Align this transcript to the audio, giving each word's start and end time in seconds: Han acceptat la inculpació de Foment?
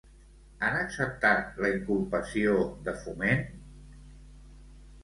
Han 0.67 0.77
acceptat 0.77 1.61
la 1.65 1.71
inculpació 1.75 2.57
de 2.89 2.97
Foment? 3.05 3.47